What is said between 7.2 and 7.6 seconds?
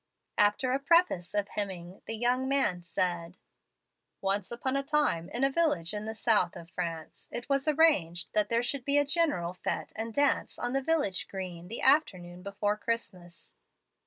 it